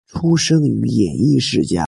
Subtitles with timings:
[0.07, 1.79] 出身于演艺世家。